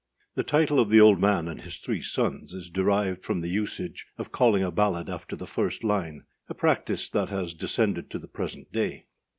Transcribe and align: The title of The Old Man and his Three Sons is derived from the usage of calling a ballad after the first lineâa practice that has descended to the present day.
The 0.33 0.41
title 0.41 0.79
of 0.79 0.89
The 0.89 0.99
Old 0.99 1.19
Man 1.19 1.47
and 1.47 1.61
his 1.61 1.77
Three 1.77 2.01
Sons 2.01 2.55
is 2.55 2.71
derived 2.71 3.23
from 3.23 3.41
the 3.41 3.49
usage 3.51 4.07
of 4.17 4.31
calling 4.31 4.63
a 4.63 4.71
ballad 4.71 5.11
after 5.11 5.35
the 5.35 5.45
first 5.45 5.83
lineâa 5.83 6.23
practice 6.57 7.07
that 7.11 7.29
has 7.29 7.53
descended 7.53 8.09
to 8.09 8.17
the 8.17 8.27
present 8.27 8.71
day. 8.71 9.05